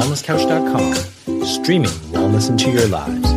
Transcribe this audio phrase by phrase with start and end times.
[0.00, 3.30] wellnesscouch.com, streaming wellness into your lives.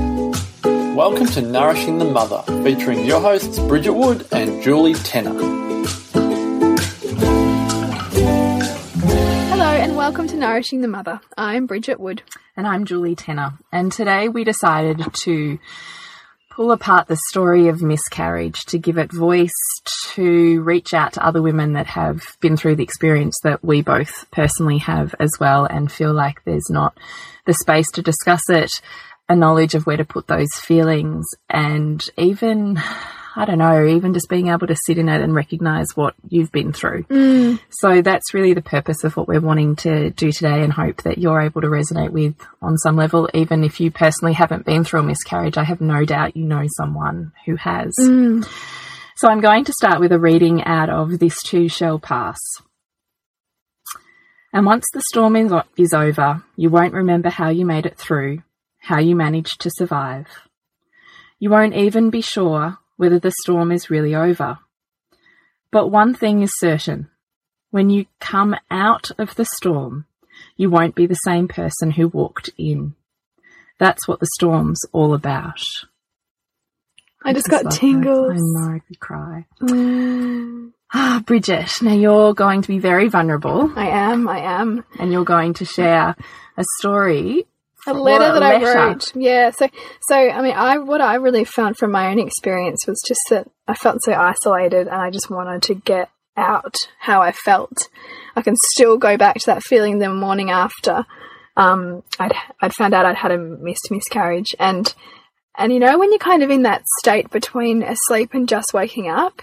[0.95, 5.33] Welcome to Nourishing the Mother, featuring your hosts Bridget Wood and Julie Tenner.
[9.49, 11.19] Hello, and welcome to Nourishing the Mother.
[11.37, 12.23] I'm Bridget Wood.
[12.55, 13.59] And I'm Julie Tenner.
[13.73, 15.59] And today we decided to
[16.55, 19.51] pull apart the story of miscarriage, to give it voice,
[20.11, 24.29] to reach out to other women that have been through the experience that we both
[24.31, 26.95] personally have as well and feel like there's not
[27.45, 28.69] the space to discuss it,
[29.27, 32.79] a knowledge of where to put those feelings, and even
[33.35, 36.51] I don't know, even just being able to sit in it and recognize what you've
[36.51, 37.03] been through.
[37.03, 37.59] Mm.
[37.71, 41.17] So that's really the purpose of what we're wanting to do today and hope that
[41.17, 43.27] you're able to resonate with on some level.
[43.33, 46.65] Even if you personally haven't been through a miscarriage, I have no doubt you know
[46.77, 47.91] someone who has.
[47.99, 48.47] Mm.
[49.15, 52.39] So I'm going to start with a reading out of This Too Shall Pass.
[54.53, 58.43] And once the storm is, is over, you won't remember how you made it through,
[58.77, 60.27] how you managed to survive.
[61.39, 64.59] You won't even be sure whether the storm is really over.
[65.71, 67.09] But one thing is certain
[67.69, 70.05] when you come out of the storm,
[70.55, 72.95] you won't be the same person who walked in.
[73.77, 75.59] That's what the storm's all about.
[77.25, 78.31] I just got tingles.
[78.31, 79.45] I know, I could cry.
[79.61, 80.71] Mm.
[80.93, 84.85] Ah, Bridget, now you're going to be very vulnerable I am, I am.
[84.97, 86.15] and you're going to share
[86.55, 87.47] a story.
[87.85, 89.11] A letter a that I wrote.
[89.15, 89.67] Yeah, so
[90.01, 93.47] so I mean I what I really found from my own experience was just that
[93.67, 97.89] I felt so isolated and I just wanted to get out how I felt.
[98.35, 101.05] I can still go back to that feeling the morning after
[101.55, 104.93] um, I'd I'd found out I'd had a missed miscarriage and
[105.57, 109.07] and you know when you're kind of in that state between asleep and just waking
[109.07, 109.41] up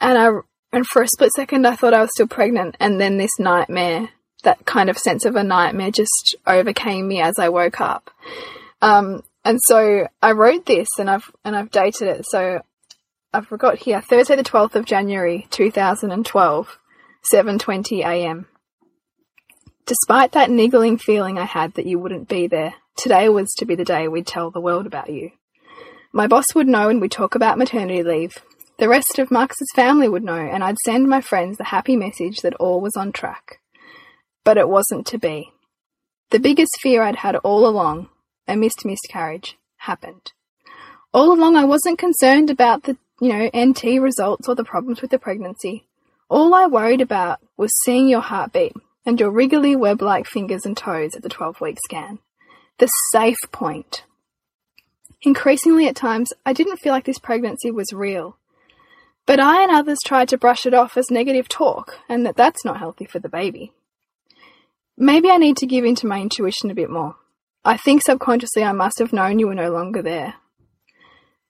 [0.00, 0.28] and I
[0.72, 4.10] and for a split second I thought I was still pregnant and then this nightmare
[4.44, 8.10] that kind of sense of a nightmare just overcame me as I woke up
[8.80, 12.60] um, and so I wrote this and I've and I've dated it so
[13.32, 16.78] I've got here Thursday the 12th of January 2012
[17.30, 18.46] 7:20 a.m.
[19.86, 23.74] Despite that niggling feeling I had that you wouldn't be there, today was to be
[23.74, 25.30] the day we'd tell the world about you.
[26.12, 28.38] My boss would know and we'd talk about maternity leave.
[28.78, 32.40] The rest of Marcus's family would know, and I'd send my friends the happy message
[32.42, 33.60] that all was on track.
[34.48, 35.52] But it wasn't to be.
[36.30, 38.08] The biggest fear I'd had all along,
[38.46, 40.32] a missed miscarriage, happened.
[41.12, 45.10] All along I wasn't concerned about the, you know, NT results or the problems with
[45.10, 45.86] the pregnancy.
[46.30, 48.72] All I worried about was seeing your heartbeat
[49.04, 52.18] and your wriggly web like fingers and toes at the 12 week scan.
[52.78, 54.04] The safe point.
[55.20, 58.38] Increasingly at times, I didn't feel like this pregnancy was real.
[59.26, 62.64] But I and others tried to brush it off as negative talk and that that's
[62.64, 63.74] not healthy for the baby.
[65.00, 67.14] Maybe I need to give in to my intuition a bit more.
[67.64, 70.34] I think subconsciously I must have known you were no longer there.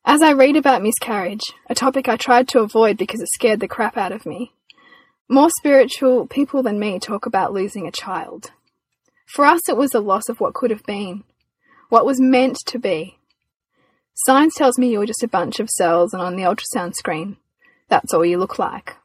[0.05, 3.67] As I read about miscarriage, a topic I tried to avoid because it scared the
[3.67, 4.53] crap out of me,
[5.31, 8.53] more spiritual people than me talk about losing a child.
[9.27, 11.25] For us, it was the loss of what could have been,
[11.89, 13.17] what was meant to be.
[14.27, 17.39] Science tells me you're just a bunch of cells, and on the ultrasound screen,
[17.89, 18.97] that's all you look like.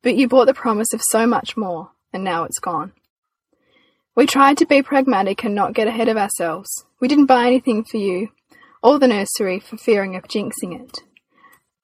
[0.00, 2.92] But you brought the promise of so much more, and now it's gone.
[4.14, 6.84] We tried to be pragmatic and not get ahead of ourselves.
[7.00, 8.28] We didn't buy anything for you,
[8.82, 10.98] or the nursery for fearing of jinxing it.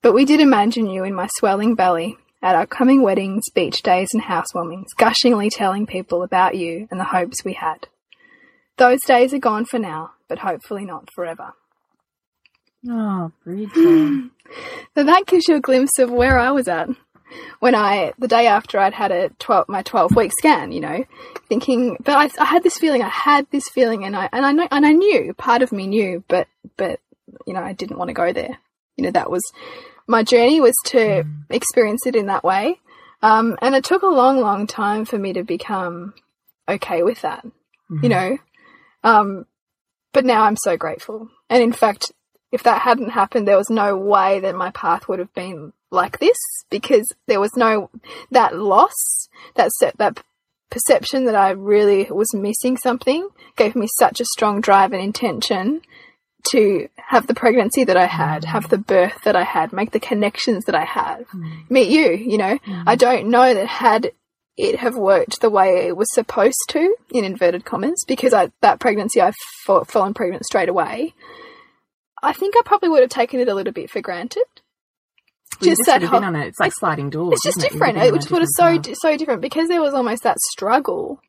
[0.03, 4.11] But we did imagine you in my swelling belly at our coming weddings, beach days,
[4.13, 7.89] and housewarmings, gushingly telling people about you and the hopes we had.
[8.77, 11.55] Those days are gone for now, but hopefully not forever.
[12.89, 14.31] Oh, Bridget.
[14.95, 16.89] So that gives you a glimpse of where I was at
[17.61, 21.05] when I, the day after I'd had a 12, my 12 week scan, you know,
[21.49, 24.53] thinking, but I, I had this feeling, I had this feeling and I, and I
[24.53, 27.01] know, and I knew, part of me knew, but, but,
[27.47, 28.59] you know, I didn't want to go there.
[28.97, 29.43] You know, that was,
[30.07, 32.81] my journey was to experience it in that way.
[33.23, 36.15] Um, and it took a long, long time for me to become
[36.69, 37.45] okay with that,
[38.03, 38.39] you know.
[39.03, 39.47] Um,
[40.13, 41.29] but now I'm so grateful.
[41.51, 42.13] And in fact,
[42.53, 46.19] if that hadn't happened, there was no way that my path would have been like
[46.19, 46.37] this
[46.71, 47.91] because there was no
[48.31, 50.23] that loss, that set that
[50.71, 55.81] perception that I really was missing something gave me such a strong drive and intention
[56.51, 60.01] to have the pregnancy that I had, have the birth that I had, make the
[60.01, 61.71] connections that I had, mm.
[61.71, 62.59] meet you, you know.
[62.59, 62.85] Mm.
[62.87, 64.13] I don't know that had
[64.57, 68.81] it have worked the way it was supposed to, in inverted commas, because I, that
[68.81, 71.15] pregnancy I've fallen pregnant straight away.
[72.23, 74.45] I think I probably would have taken it a little bit for granted.
[75.63, 76.49] Just just that have been on it.
[76.49, 77.35] It's like sliding doors.
[77.35, 77.73] It's just isn't it?
[77.75, 77.99] You've different.
[77.99, 81.21] It was, what is so so different because there was almost that struggle.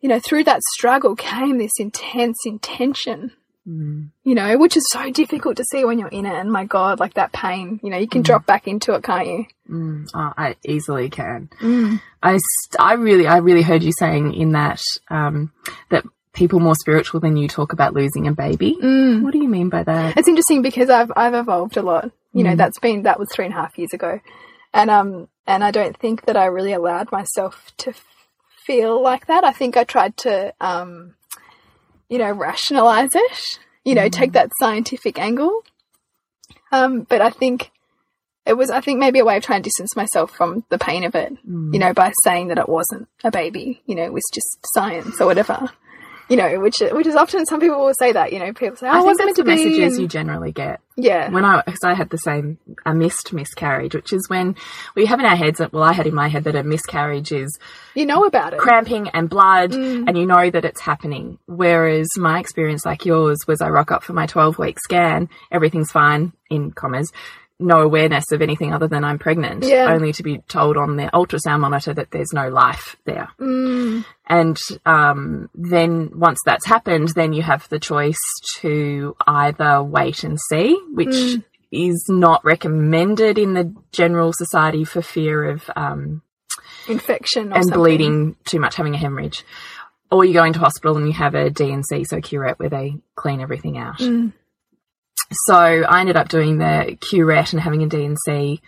[0.00, 3.32] you know, through that struggle came this intense intention.
[3.68, 4.10] Mm.
[4.24, 6.34] You know, which is so difficult to see when you're in it.
[6.34, 9.26] And my God, like that pain, you know, you can drop back into it, can't
[9.28, 9.44] you?
[9.70, 10.08] Mm.
[10.12, 11.48] Oh, I easily can.
[11.60, 12.00] Mm.
[12.20, 15.52] I, st- I really, I really heard you saying in that, um,
[15.90, 18.76] that people more spiritual than you talk about losing a baby.
[18.82, 19.22] Mm.
[19.22, 20.16] What do you mean by that?
[20.16, 22.10] It's interesting because I've I've evolved a lot.
[22.32, 22.56] You know, Mm.
[22.56, 24.20] that's been that was three and a half years ago,
[24.72, 27.92] and um and I don't think that I really allowed myself to
[28.66, 29.44] feel like that.
[29.44, 31.14] I think I tried to um
[32.08, 33.58] you know rationalize it.
[33.84, 35.64] You know, take that scientific angle.
[36.70, 37.70] Um, but I think
[38.46, 41.04] it was I think maybe a way of trying to distance myself from the pain
[41.04, 41.32] of it.
[41.46, 41.74] Mm.
[41.74, 43.82] You know, by saying that it wasn't a baby.
[43.86, 45.68] You know, it was just science or whatever.
[46.32, 48.32] You know, which which is often some people will say that.
[48.32, 50.50] You know, people say, "Oh, I wasn't meant the to be," messages and- you generally
[50.52, 50.80] get.
[50.96, 54.56] yeah, when I, because I had the same, a missed miscarriage, which is when
[54.94, 57.32] we have in our heads, that well, I had in my head that a miscarriage
[57.32, 57.58] is
[57.94, 58.58] you know about it.
[58.58, 60.04] cramping and blood Mm.
[60.08, 61.38] and you know that it's happening.
[61.46, 65.90] Whereas my experience, like yours, was I rock up for my 12 week scan, everything's
[65.92, 67.10] fine, in commas,
[67.62, 69.92] no awareness of anything other than I'm pregnant, Yeah.
[69.92, 73.28] only to be told on the ultrasound monitor that there's no life there.
[73.40, 78.20] Mm, And um, then once that's happened, then you have the choice
[78.60, 81.44] to either wait and see, which Mm.
[81.70, 86.22] is not recommended in the general society for fear of um,
[86.88, 87.78] infection or and something.
[87.80, 89.44] bleeding too much, having a hemorrhage.
[90.10, 93.40] Or you go into hospital and you have a DNC, so curette, where they clean
[93.40, 93.98] everything out.
[93.98, 94.32] Mm.
[95.46, 98.60] So I ended up doing the curette and having a DNC,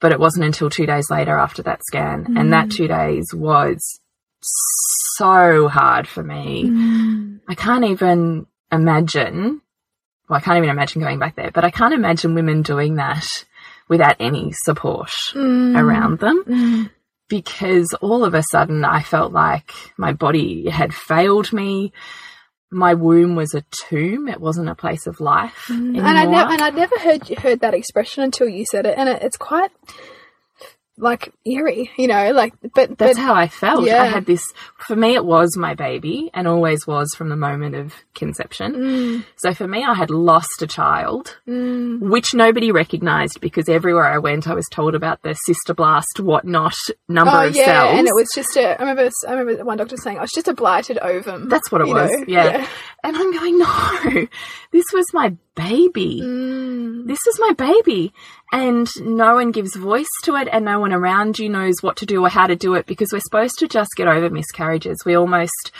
[0.00, 2.36] but it wasn't until two days later after that scan.
[2.36, 3.78] And that two days was
[4.42, 6.64] so hard for me.
[6.64, 7.40] Mm.
[7.48, 9.60] I can't even imagine,
[10.28, 13.26] well, I can't even imagine going back there, but I can't imagine women doing that
[13.88, 15.78] without any support Mm.
[15.78, 16.90] around them Mm.
[17.28, 21.92] because all of a sudden I felt like my body had failed me.
[22.70, 24.28] My womb was a tomb.
[24.28, 25.98] It wasn't a place of life mm.
[25.98, 26.06] And.
[26.06, 29.22] I never and I'd never heard heard that expression until you said it, and it,
[29.22, 29.70] it's quite
[31.00, 33.84] like eerie, you know, like but That's but how I felt.
[33.84, 34.02] Yeah.
[34.02, 34.42] I had this,
[34.78, 38.74] for me, it was my baby and always was from the moment of conception.
[38.74, 44.04] Mm, So for me, I had lost a child, mm, which nobody recognized because everywhere
[44.06, 46.74] I went, I was told about the sister blast, whatnot,
[47.08, 47.98] number oh of yeah, cells.
[47.98, 48.76] and it was just a.
[48.78, 51.80] I remember I remember one doctor saying, "Oh, it's just a blighted ovum." That's what
[51.80, 52.10] it was.
[52.10, 52.24] know?
[52.28, 52.66] Yeah.
[53.02, 54.26] And I'm going, no,
[54.72, 56.20] this was my baby.
[56.22, 58.12] Mm, This is my baby.
[58.52, 62.06] And no one gives voice to it, and no one around you knows what to
[62.06, 65.04] do or how to do it because we're supposed to just get over miscarriages.
[65.06, 65.70] We almost,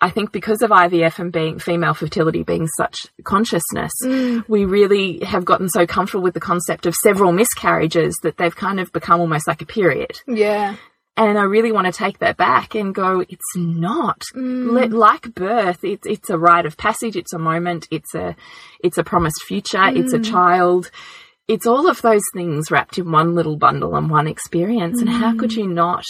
[0.00, 5.24] I think, because of IVF and being female fertility being such consciousness, mm, we really
[5.24, 9.20] have gotten so comfortable with the concept of several miscarriages that they've kind of become
[9.20, 10.20] almost like a period.
[10.26, 10.76] yeah.
[11.16, 14.22] And I really want to take that back and go, it's not.
[14.36, 14.70] Mm.
[14.70, 17.16] Let, like birth, it's it's a rite of passage.
[17.16, 17.88] It's a moment.
[17.90, 18.36] It's a
[18.84, 19.84] it's a promised future.
[19.88, 20.92] It's a child.
[21.48, 25.00] It's all of those things wrapped in one little bundle and one experience.
[25.00, 25.56] And how could mm.
[25.56, 26.04] you not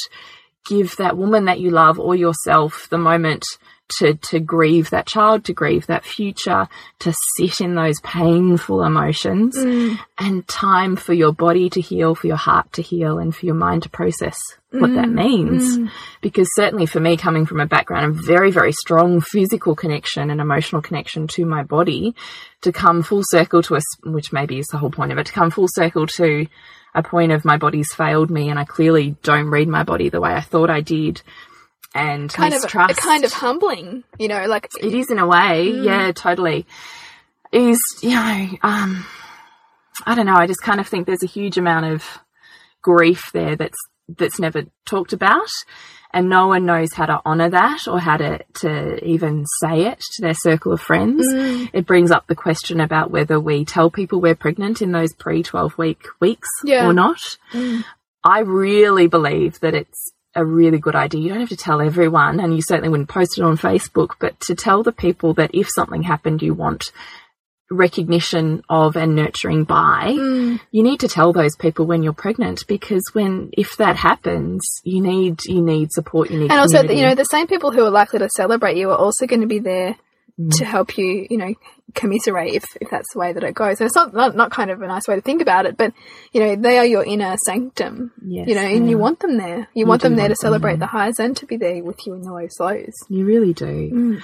[0.67, 3.45] give that woman that you love or yourself the moment
[3.99, 6.69] to to grieve that child, to grieve that future,
[7.01, 9.99] to sit in those painful emotions, mm.
[10.19, 13.55] and time for your body to heal, for your heart to heal, and for your
[13.55, 14.39] mind to process
[14.71, 15.15] what that mm.
[15.15, 15.79] means.
[15.79, 15.91] Mm.
[16.21, 20.41] Because certainly for me, coming from a background of very, very strong physical connection and
[20.41, 22.15] emotional connection to my body,
[22.63, 25.33] to come full circle to us, which maybe is the whole point of it, to
[25.33, 26.47] come full circle to
[26.95, 30.21] a point of my body's failed me and I clearly don't read my body the
[30.21, 31.23] way I thought I did.
[31.95, 32.91] And Kind mistrust.
[32.91, 35.85] of kind of humbling, you know, like It is in a way, mm.
[35.85, 36.67] yeah, totally.
[37.51, 39.07] Is you know, um,
[40.05, 40.35] I don't know.
[40.37, 42.05] I just kind of think there's a huge amount of
[42.83, 45.49] grief there that's that's never talked about,
[46.13, 49.99] and no one knows how to honour that or how to to even say it
[50.17, 51.27] to their circle of friends.
[51.27, 51.71] Mm.
[51.73, 55.43] It brings up the question about whether we tell people we're pregnant in those pre
[55.43, 56.87] twelve week weeks Yeah.
[56.87, 57.21] or not.
[57.53, 57.83] Mm.
[58.23, 61.21] I really believe that it's a really good idea.
[61.21, 64.39] You don't have to tell everyone, and you certainly wouldn't post it on Facebook, but
[64.47, 66.93] to tell the people that if something happened you want
[67.71, 70.61] recognition of and nurturing by, Mm.
[70.71, 75.03] you need to tell those people when you're pregnant because when if that happens, you
[75.03, 77.91] need you need support, you need and also you know the same people who are
[77.91, 79.97] likely to celebrate you are also going to be there
[80.41, 80.57] Mm.
[80.59, 81.53] to help you you know
[81.95, 84.71] commiserate if, if that's the way that it goes and it's not, not not kind
[84.71, 85.93] of a nice way to think about it but
[86.33, 89.69] you know they are your inner sanctum Yes, you know and you want them there
[89.75, 90.81] you, want them there to want them celebrate there.
[90.81, 93.91] the highs and to be there with you in the low lows You really do.
[93.93, 94.23] Mm.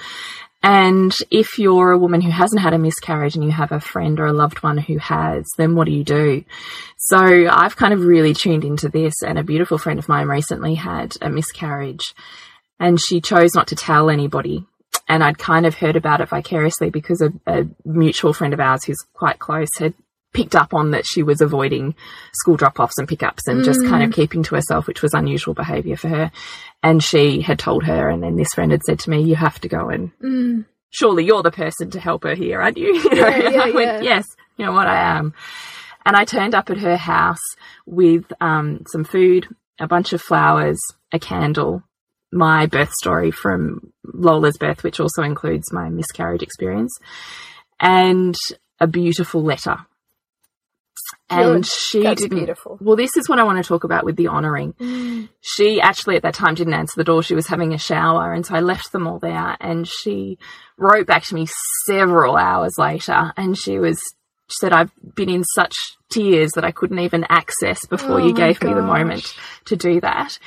[0.63, 4.19] And if you're a woman who hasn't had a miscarriage and you have a friend
[4.19, 6.43] or a loved one who has, then what do you do?
[6.97, 7.17] So
[7.49, 11.13] I've kind of really tuned into this, and a beautiful friend of mine recently had
[11.21, 12.15] a miscarriage.
[12.79, 14.65] and she chose not to tell anybody.
[15.07, 18.83] And I'd kind of heard about it vicariously because a, a mutual friend of ours
[18.85, 19.93] who's quite close had
[20.33, 21.95] picked up on that she was avoiding
[22.33, 25.53] school drop offs and pickups and just kind of keeping to herself, which was unusual
[25.53, 26.31] behavior for her.
[26.83, 29.59] And she had told her, and then this friend had said to me, You have
[29.61, 30.11] to go and
[30.89, 32.93] surely you're the person to help her here, aren't you?
[33.03, 34.15] You know, Yeah, yeah, I went, yeah.
[34.15, 34.25] Yes,
[34.57, 35.33] you know what, I am.
[36.05, 37.41] And I turned up at her house
[37.85, 39.47] with um, some food,
[39.79, 40.79] a bunch of flowers,
[41.11, 41.81] a candle,
[42.35, 46.95] my birth story from Lola's birth, which also includes my miscarriage experience,
[47.79, 48.35] and
[48.79, 49.77] a beautiful letter.
[51.29, 51.65] And Good.
[51.65, 52.37] she That's didn't.
[52.37, 52.77] beautiful.
[52.81, 54.73] Well, this is what I want to talk about with the honouring.
[54.73, 55.29] Mm.
[55.41, 57.23] She actually at that time didn't answer the door.
[57.23, 59.55] She was having a shower, and so I left them all there.
[59.59, 60.37] And she
[60.77, 61.47] wrote back to me
[61.87, 63.99] several hours later, and she was
[64.49, 65.75] she said, "I've been in such
[66.09, 69.33] tears that I couldn't even access before Oh you gave me the moment
[69.65, 70.37] to do that."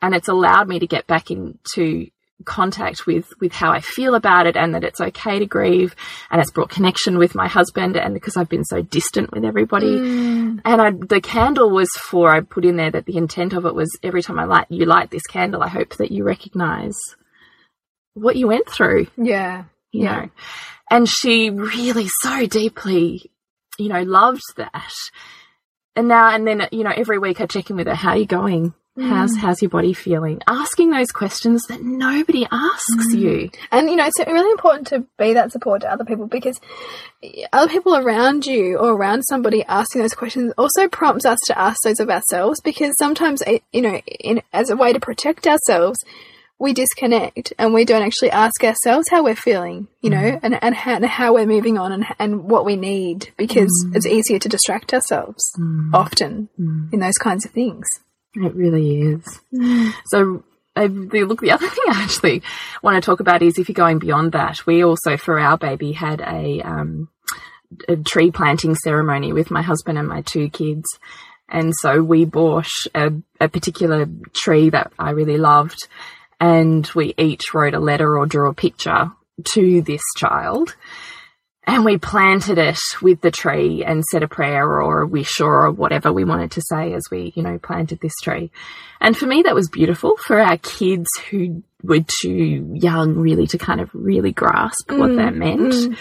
[0.00, 2.08] And it's allowed me to get back into
[2.44, 5.96] contact with with how I feel about it and that it's okay to grieve
[6.30, 9.96] and it's brought connection with my husband and because I've been so distant with everybody
[9.98, 10.60] Mm.
[10.64, 13.74] and I, the candle was for I put in there that the intent of it
[13.74, 16.94] was every time I light you light this candle I hope that you recognize
[18.14, 19.64] what you went through Yeah.
[19.90, 20.20] you Yeah.
[20.20, 20.30] know
[20.92, 23.32] and she really so deeply
[23.78, 24.92] you know loved that.
[25.96, 28.18] And now and then you know every week I check in with her how are
[28.18, 28.74] you going?
[29.00, 29.38] How's mm.
[29.38, 30.40] how's your body feeling?
[30.48, 33.18] Asking those questions that nobody asks mm.
[33.18, 33.50] you.
[33.70, 36.60] And you know, it's really important to be that support to other people because
[37.52, 41.80] other people around you or around somebody asking those questions also prompts us to ask
[41.84, 45.98] those of ourselves because sometimes, eh, you know, in, as a way to protect ourselves,
[46.58, 50.40] we disconnect and we don't actually ask ourselves how we're feeling, you know, mm.
[50.42, 53.94] and, and, how, and how we're moving on and, and what we need because mm.
[53.94, 55.90] it's easier to distract ourselves mm.
[55.94, 57.86] often in those kinds of things.
[58.34, 59.40] It really is.
[60.06, 60.44] So,
[60.76, 62.42] I, the, look, the other thing I actually
[62.82, 65.92] want to talk about is if you're going beyond that, we also, for our baby,
[65.92, 67.08] had a, um,
[67.88, 70.86] a tree planting ceremony with my husband and my two kids.
[71.48, 75.88] And so we bought a, a particular tree that I really loved,
[76.40, 79.12] and we each wrote a letter or drew a picture
[79.52, 80.74] to this child
[81.68, 85.70] and we planted it with the tree and said a prayer or a wish or
[85.70, 88.50] whatever we wanted to say as we, you know, planted this tree.
[89.02, 93.58] And for me, that was beautiful for our kids who were too young really to
[93.58, 95.74] kind of really grasp what that mm, meant.
[95.74, 95.96] Mm.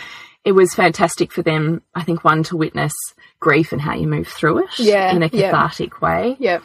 [0.45, 2.93] It was fantastic for them, I think, one to witness
[3.41, 5.51] grief and how you move through it Yeah, in a yeah.
[5.51, 6.37] cathartic way.
[6.39, 6.63] Yep.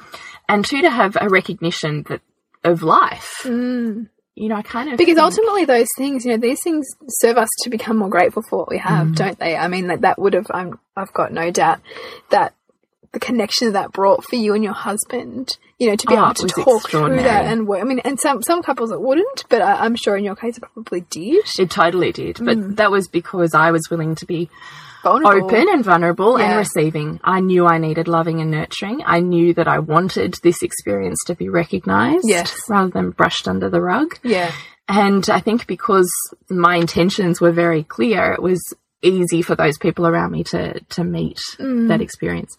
[0.49, 2.21] And two, to have a recognition that
[2.65, 3.45] of life.
[3.45, 6.87] You know, I kind of Because think- ultimately, those things, you know, these things
[7.21, 9.15] serve us to become more grateful for what we have, Mm.
[9.17, 9.57] don't they?
[9.57, 11.81] I mean, that that would have, I'm, I've got no doubt
[12.31, 12.55] that
[13.13, 16.33] the connection that brought for you and your husband, you know, to be Oh, able
[16.35, 17.83] to talk through that and work.
[17.83, 20.57] I mean, and some some couples it wouldn't, but I, I'm sure in your case
[20.57, 21.45] it probably did.
[21.59, 22.39] It totally did.
[22.43, 22.77] But Mm.
[22.77, 24.49] that was because I was willing to be
[25.03, 25.45] Vulnerable.
[25.47, 26.51] open and vulnerable Yeah.
[26.51, 27.21] and receiving.
[27.25, 29.03] I knew I needed loving and nurturing.
[29.05, 32.55] I knew that I wanted this experience to be recognized Yes.
[32.69, 34.19] rather than brushed under the rug.
[34.23, 34.51] Yeah.
[34.89, 36.11] And I think because
[36.51, 38.61] my intentions were very clear, it was
[39.05, 41.89] easy for those people around me to to meet Mm.
[41.89, 42.57] that experience.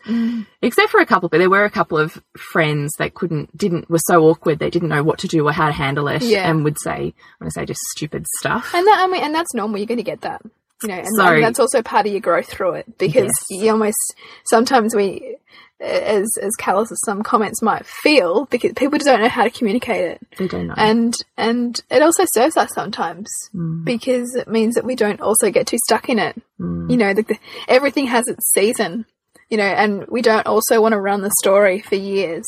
[0.61, 3.99] Except for a couple, but there were a couple of friends that couldn't didn't were
[3.99, 6.49] so awkward they didn't know what to do or how to handle it Yeah.
[6.49, 8.73] and would say I'm gonna say just stupid stuff.
[8.73, 9.77] And that, I mean, and that's normal.
[9.77, 10.41] You're going to get that,
[10.83, 13.61] you know, and, that's also part of your growth through it because Yes.
[13.63, 13.97] you almost
[14.45, 15.37] sometimes we,
[15.79, 19.49] as as callous as some comments might feel, because people just don't know how to
[19.49, 20.73] communicate it, they don't know.
[20.77, 23.83] and and it also serves us sometimes mm.
[23.83, 26.41] because it means that we don't also get too stuck in it.
[26.59, 26.89] Mm.
[26.91, 27.37] You know, the, the,
[27.67, 29.05] everything has its season,
[29.49, 32.45] you know, and we don't also want to run the story for years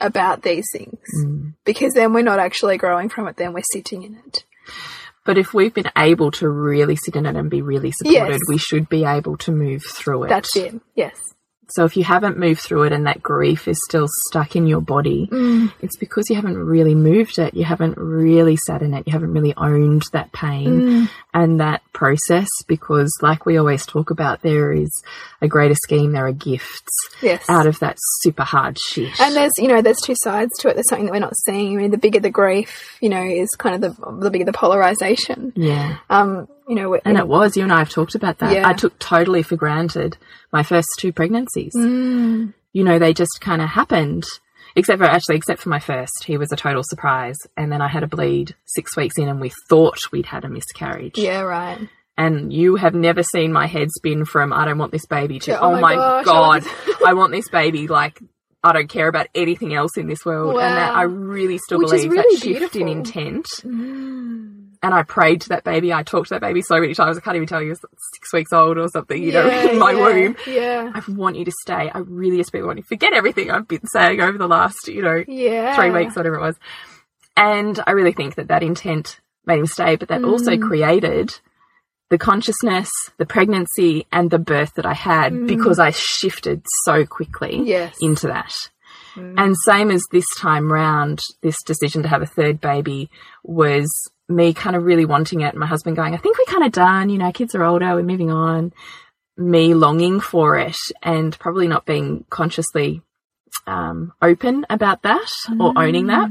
[0.00, 1.54] about these things mm.
[1.64, 3.36] because then we're not actually growing from it.
[3.36, 4.44] Then we're sitting in it.
[5.28, 8.40] But if we've been able to really sit in it and be really supported, Yes.
[8.48, 10.28] we should be able to move through it.
[10.28, 10.80] That's it.
[10.94, 11.16] Yes.
[11.70, 14.80] So if you haven't moved through it and that grief is still stuck in your
[14.80, 15.72] body, Mm.
[15.82, 17.52] it's because you haven't really moved it.
[17.54, 19.06] You haven't really sat in it.
[19.06, 21.08] You haven't really owned that pain Mm.
[21.34, 24.90] and that process because like we always talk about, there is
[25.42, 26.12] a greater scheme.
[26.12, 27.44] There are gifts Yes.
[27.48, 29.18] out of that super hard shit.
[29.20, 30.74] and there's, you know, there's two sides to it.
[30.74, 31.74] There's something that we're not seeing.
[31.76, 34.52] I mean, the bigger the grief, you know, is kind of the, the bigger the
[34.52, 35.52] polarization.
[35.56, 35.96] yeah.
[36.08, 38.52] Um, you know, And it was, you and I have talked about that.
[38.52, 38.68] Yeah.
[38.68, 40.18] I took totally for granted
[40.52, 41.72] my first two pregnancies.
[41.74, 42.52] Mm.
[42.72, 44.24] You know, they just kind of happened.
[44.76, 46.24] Except for, actually, except for my first.
[46.24, 47.36] He was a total surprise.
[47.56, 50.48] And then I had a bleed six weeks in and we thought we'd had a
[50.48, 51.16] miscarriage.
[51.16, 51.88] yeah, right.
[52.18, 55.52] And you have never seen my head spin from, I don't want this baby to,
[55.52, 56.64] Yeah, oh, my, gosh, God,
[57.06, 57.86] I want this baby.
[57.86, 58.20] Like,
[58.62, 60.50] I don't care about anything else in this world.
[60.50, 63.46] And that I really still Which believe really that shift in intent.
[63.62, 64.57] Mm.
[64.82, 65.92] And I prayed to that baby.
[65.92, 67.18] I talked to that baby so many times.
[67.18, 67.80] I can't even tell you, it was
[68.14, 70.36] six weeks old or something, you know, in my yeah, womb.
[70.46, 70.92] Yeah.
[70.94, 71.90] I want you to stay.
[71.92, 75.02] I really desperately want you to forget everything I've been saying over the last, you
[75.02, 75.74] know, Yeah.
[75.76, 76.56] three weeks, whatever it was.
[77.36, 80.62] And I really think that that intent made him stay, but that also Mm.
[80.62, 81.38] created
[82.10, 87.58] the consciousness, the pregnancy, and the birth that I had because I shifted so quickly
[87.58, 87.66] Mm.
[87.66, 87.96] Yes.
[88.02, 88.08] Mm.
[88.10, 88.52] into that.
[89.16, 93.10] And same as this time round, this decision to have a third baby
[93.42, 93.88] was
[94.28, 95.54] me kind of really wanting it.
[95.54, 97.08] My husband going, I think we're kind of done.
[97.08, 98.72] You know, kids are older, we're moving on.
[99.36, 103.02] Me longing for it and probably not being consciously
[103.66, 105.28] um, open about that
[105.60, 106.28] or owning that.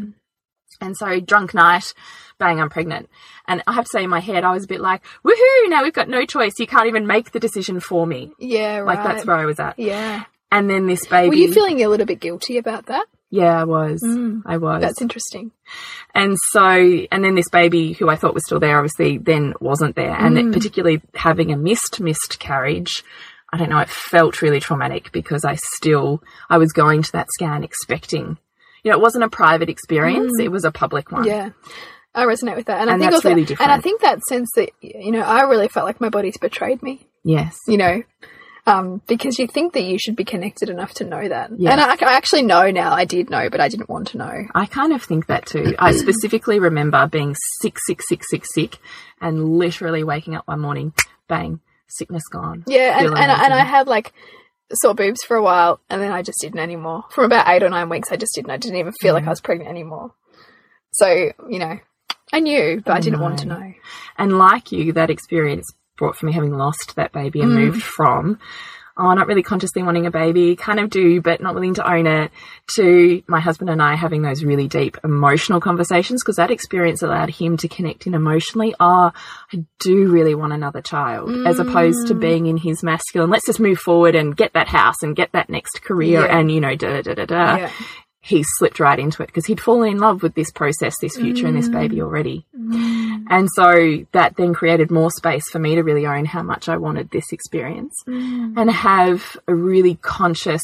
[0.82, 1.94] And so, drunk night,
[2.38, 3.10] bang, I'm pregnant.
[3.48, 5.84] And I have to say, in my head, I was a bit like, woohoo, now
[5.84, 6.54] we've got no choice.
[6.60, 8.32] You can't even make the decision for me.
[8.38, 8.98] Yeah, right.
[8.98, 9.80] Like, that's where I was at.
[9.80, 10.25] Yeah.
[10.51, 11.30] And then this baby.
[11.30, 13.06] Were you feeling a little bit guilty about that?
[13.29, 14.01] Yeah, I was.
[14.05, 14.41] Mm.
[14.46, 14.81] I was.
[14.81, 15.51] That's interesting.
[16.15, 19.96] And so, and then this baby who I thought was still there, obviously then wasn't
[19.96, 20.15] there.
[20.15, 20.50] And Mm.
[20.50, 23.03] it, particularly having a missed, missed carriage,
[23.51, 27.27] I don't know, it felt really traumatic because I still, I was going to that
[27.34, 28.38] scan expecting,
[28.84, 31.24] you know, it wasn't a private experience, it was a public one.
[31.24, 31.27] Mm.
[31.27, 31.50] Yeah.
[32.15, 32.81] I resonate with that.
[32.81, 35.41] And, I think that's also, really and I think that sense that, you know, I
[35.43, 37.55] really felt like my body's betrayed me, Yes.
[37.67, 38.01] you know,
[38.67, 41.50] um, because you think that you should be connected enough to know that.
[41.50, 44.45] And I, I actually know now, I did know, but I didn't want to know.
[44.53, 45.74] I kind of think that too.
[45.79, 48.77] I specifically remember being sick, sick, sick, sick, sick,
[49.21, 50.93] and literally waking up one morning,
[51.27, 52.63] bang, sickness gone.
[52.67, 54.13] Yeah, and, and, I- and I had like
[54.74, 57.05] sore boobs for a while, and then I just didn't anymore.
[57.12, 58.51] From about eight or nine weeks, I just didn't.
[58.51, 60.13] I didn't even feel like I was pregnant anymore.
[60.91, 61.07] So,
[61.50, 61.79] you know,
[62.33, 63.74] I knew, but I, didn't want to know.
[64.17, 65.65] And like you, that experience
[65.98, 67.44] brought for me having lost that baby Mm.
[67.44, 68.39] and moved from,
[69.00, 72.08] oh, not really consciously wanting a baby, kind of do, but not willing to own
[72.08, 72.32] it,
[72.75, 77.30] to my husband and I having those really deep emotional conversations because that experience allowed
[77.30, 78.74] him to connect in emotionally.
[78.80, 79.12] Oh,
[79.54, 82.20] I do really want another child, as opposed to Mm.
[82.20, 85.50] being in his masculine, let's just move forward and get that house and get that
[85.50, 86.38] next career Yeah.
[86.39, 87.56] and, you know, da da da da.
[87.58, 87.69] Yeah.
[88.28, 91.48] He slipped right into it because he'd fallen in love with this process, this future,
[91.48, 92.02] and this baby mm.
[92.02, 92.46] already.
[92.54, 93.24] Mm.
[93.30, 96.76] And so that then created more space for me to really own how much I
[96.76, 98.54] wanted this experience mm.
[98.58, 100.63] and have a really conscious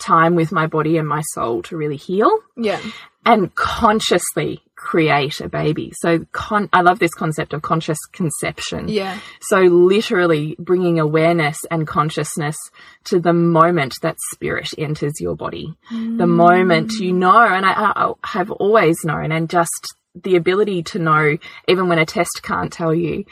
[0.00, 2.80] time with my body and my soul to really heal Yeah.
[3.24, 5.92] And consciously create a baby.
[6.00, 8.88] So con- I love this concept of conscious conception.
[8.88, 9.18] Yeah.
[9.42, 12.56] So literally bringing awareness and consciousness
[13.04, 15.74] to the moment that spirit enters your body.
[15.90, 16.28] The mm.
[16.28, 21.36] moment you know, and I, I have always known, and just the ability to know,
[21.68, 23.26] even when a test can't tell you,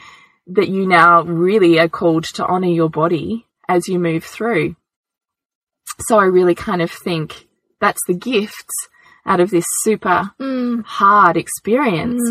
[0.47, 4.75] that you now really are called to honor your body as you move through.
[6.07, 7.47] So I really kind of think
[7.81, 8.73] that's the gifts
[9.29, 10.83] out of this super Mm.
[10.83, 12.21] hard experience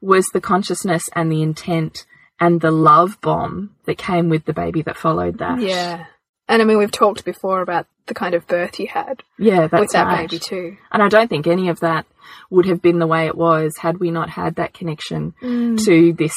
[0.00, 2.06] was the consciousness and the intent
[2.40, 5.60] and the love bomb that came with the baby that followed that.
[5.60, 6.06] Yeah.
[6.48, 9.80] And I mean, we've talked before about the kind of birth you had Yeah, that's
[9.82, 10.30] with that right.
[10.30, 10.76] baby too.
[10.90, 12.06] And I don't think any of that
[12.48, 15.84] would have been the way it was had we not had that connection Mm.
[15.84, 16.34] to this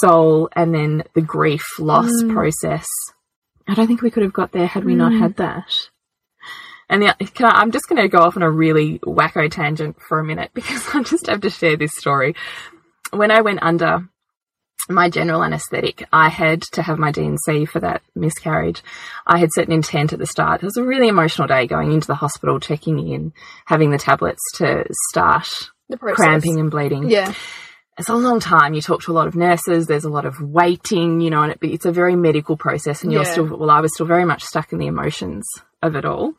[0.00, 2.86] soul and then the grief loss process.
[3.66, 5.72] I don't think we could have got there had we not had that.
[6.90, 10.18] And the, I, I'm just going to go off on a really wacko tangent for
[10.18, 12.34] a minute because I just have to share this story.
[13.12, 14.08] When I went under
[14.88, 18.82] my general anesthetic, I had to have my DNC for that miscarriage.
[19.26, 20.62] I had set an intent at the start.
[20.62, 23.32] It was a really emotional day going into the hospital, checking in,
[23.66, 25.48] having the tablets to start
[25.88, 26.16] The process.
[26.16, 27.08] cramping and bleeding.
[27.08, 27.32] Yeah.
[27.98, 28.74] It's a long time.
[28.74, 29.86] You talk to a lot of nurses.
[29.86, 33.02] There's a lot of waiting, you know, and it, it's a very medical process.
[33.02, 35.46] And you're still, well, I was still very much stuck in the emotions
[35.82, 36.34] of it all.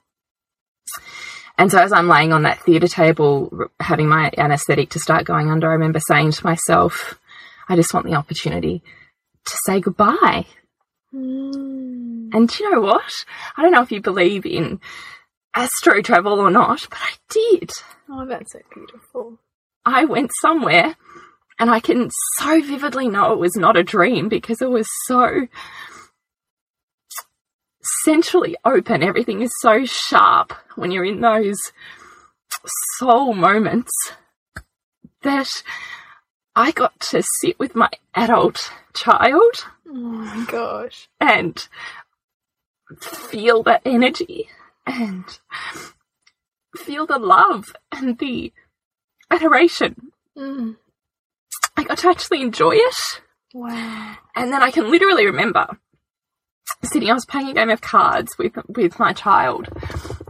[1.57, 5.51] And so as I'm laying on that theatre table, having my anaesthetic to start going
[5.51, 7.19] under, I remember saying to myself,
[7.69, 8.81] I just want the opportunity
[9.45, 10.45] to say goodbye.
[11.13, 12.33] Mm.
[12.33, 13.11] And do you know what?
[13.55, 14.79] I don't know if you believe in
[15.53, 17.71] astro travel or not, but I did.
[18.09, 19.39] Oh, that's so beautiful.
[19.85, 20.95] I went somewhere
[21.59, 25.47] and I can so vividly know it was not a dream because it was so
[28.03, 29.03] centrally open.
[29.03, 31.57] Everything is so sharp when you're in those
[32.97, 33.91] soul moments
[35.23, 35.47] that
[36.55, 41.07] I got to sit with my adult child Oh my gosh.
[41.19, 41.67] and
[42.99, 44.49] feel that energy
[44.85, 45.23] and
[46.77, 48.51] feel the love and the
[49.29, 50.11] adoration.
[50.37, 50.75] Mm.
[51.77, 53.21] I got to actually enjoy it.
[53.53, 54.17] Wow.
[54.35, 55.77] And then I can literally remember
[56.83, 59.69] sitting, I was playing a game of cards with, with my child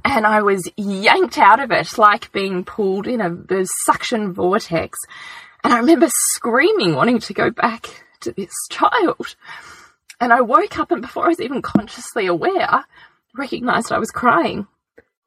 [0.04, 4.97] and I was yanked out of it like being pulled in a, the suction vortex.
[5.63, 9.36] And I remember screaming, wanting to go back to this child.
[10.19, 12.86] And I woke up, and before I was even consciously aware,
[13.36, 14.67] recognized I was crying.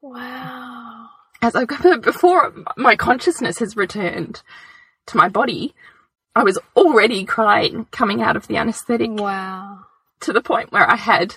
[0.01, 1.09] Wow.
[1.41, 4.41] As I before my consciousness has returned
[5.07, 5.73] to my body,
[6.35, 9.11] I was already crying coming out of the anesthetic.
[9.11, 9.85] Wow.
[10.21, 11.35] To the point where I had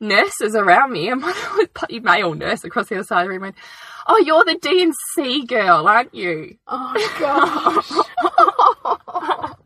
[0.00, 1.34] nurses around me, and one
[2.02, 3.56] male nurse across the other side of the room went,
[4.06, 7.90] "Oh, you're the DNC girl, aren't you?" Oh gosh.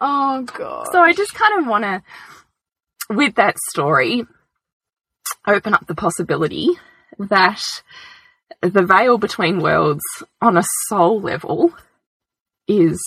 [0.00, 0.86] oh god.
[0.92, 2.02] So I just kind of want to,
[3.10, 4.24] with that story,
[5.46, 6.70] open up the possibility
[7.18, 7.62] that
[8.60, 10.02] the veil between worlds
[10.40, 11.72] on a soul level
[12.66, 13.00] is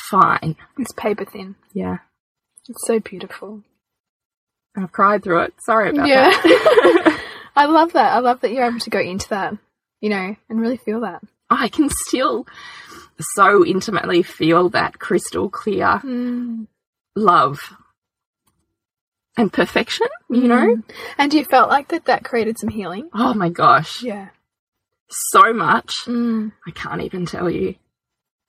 [0.00, 0.56] fine.
[0.78, 1.54] It's paper thin.
[1.72, 1.98] Yeah.
[2.68, 3.62] It's so beautiful.
[4.76, 5.54] I've cried through it.
[5.64, 6.30] Sorry about Yeah.
[6.30, 7.20] that.
[7.56, 8.12] I love that.
[8.12, 9.54] I love that you're able to go into that,
[10.00, 11.22] you know, and really feel that.
[11.48, 12.46] I can still
[13.36, 16.66] so intimately feel that crystal clear Mm.
[17.14, 17.58] love
[19.38, 20.82] and perfection, you know?
[21.18, 23.08] And you felt like that that created some healing?
[23.14, 24.02] Oh my gosh.
[24.02, 24.28] Yeah.
[25.08, 25.92] So much.
[26.06, 26.52] Mm.
[26.66, 27.76] I can't even tell you.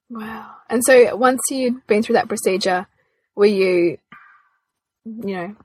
[0.09, 0.51] Wow.
[0.69, 2.87] And so once you'd been through that procedure,
[3.35, 3.97] were you,
[5.05, 5.55] you know,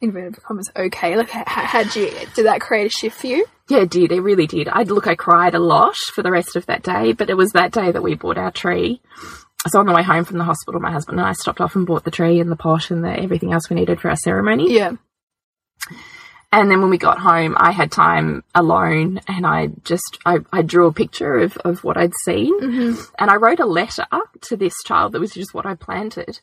[0.00, 1.16] inverted commas, okay?
[1.16, 3.46] Like, had you, did that create a shift for you?
[3.68, 4.12] Yeah, it did.
[4.12, 4.68] It really did.
[4.68, 7.52] I look, I cried a lot for the rest of that day, but it was
[7.52, 9.00] that day that we bought our tree.
[9.66, 11.86] So on the way home from the hospital, my husband and I stopped off and
[11.86, 14.72] bought the tree and the pot and the, everything else we needed for our ceremony.
[14.72, 14.92] Yeah.
[16.50, 20.62] And then when we got home, I had time alone and I just, I, I
[20.62, 23.02] drew a picture of, of what I'd seen Mm-hmm.
[23.18, 24.06] and I wrote a letter
[24.42, 26.40] to this child that was just what I planted.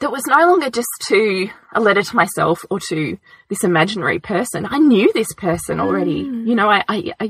[0.00, 3.16] That was no longer just to a letter to myself or to
[3.48, 4.66] this imaginary person.
[4.68, 6.20] I knew this person already.
[6.20, 7.24] You know, I, I, I,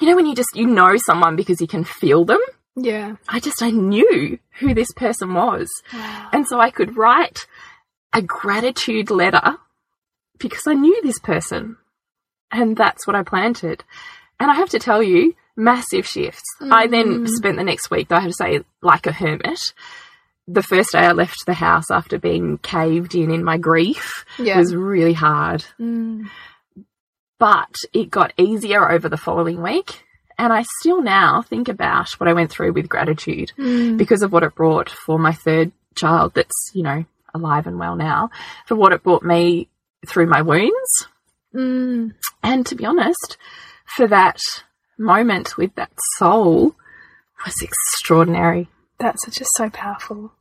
[0.00, 2.40] you know, when you just, you know someone because you can feel them.
[2.76, 3.16] Yeah.
[3.28, 5.68] I just, I knew who this person was.
[5.92, 6.28] Wow.
[6.32, 7.46] And so I could write
[8.14, 9.58] a gratitude letter
[10.42, 11.76] because I knew this person.
[12.50, 13.82] And that's what I planted.
[14.38, 16.42] And I have to tell you, massive shifts.
[16.60, 19.60] I then spent the next week, though I have to say, like a hermit.
[20.48, 24.58] The first day I left the house after being caved in in my grief Yeah.
[24.58, 25.64] was really hard.
[25.80, 26.28] Mm.
[27.38, 30.04] But it got easier over the following week.
[30.38, 33.96] And I still now think about what I went through with gratitude Mm.
[33.96, 37.96] because of what it brought for my third child that's, you know, alive and well
[37.96, 38.30] now,
[38.66, 39.68] for what it brought me
[40.06, 41.06] through my wounds.
[41.54, 42.14] Mm.
[42.42, 43.36] And to be honest,
[43.96, 44.40] for that
[44.98, 46.74] moment with that soul
[47.44, 48.68] was extraordinary.
[48.98, 50.32] That's just so powerful.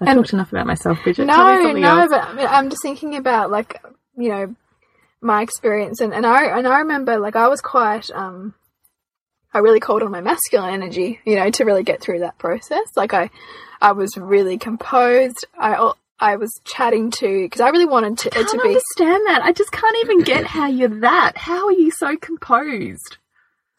[0.00, 1.26] I And- talked enough about myself, Bridget.
[1.26, 2.10] No, no, else.
[2.10, 3.80] but I mean, I'm just thinking about like
[4.16, 4.54] you know
[5.20, 8.54] my experience, and and I and I remember like I was quite um
[9.54, 12.86] I really called on my masculine energy, you know, to really get through that process.
[12.96, 13.30] Like I
[13.80, 15.46] I was really composed.
[15.58, 19.26] I I was chatting to because I really wanted to I it to be understand
[19.26, 19.42] that.
[19.42, 21.36] I just can't even get how you're that.
[21.36, 23.16] How are you so composed?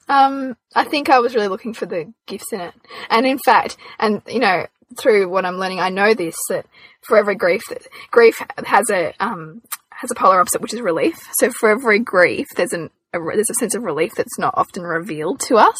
[0.10, 2.73] Um, I think I was really looking for the gifts in it.
[3.10, 6.65] And in fact, and you know, through what I'm learning, I know this that
[7.08, 11.15] for every grief, that grief has a um has a polar opposite, which is relief.
[11.39, 14.84] So for every grief, there's an a, there's a sense of relief that's not often
[14.84, 15.78] revealed to us.